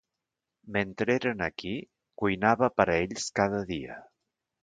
Mentre 0.75 1.15
eren 1.19 1.43
aquí, 1.49 1.73
cuinava 2.23 2.71
per 2.79 2.87
a 2.93 2.97
ells 3.05 3.31
cada 3.41 3.61
dia. 3.75 4.01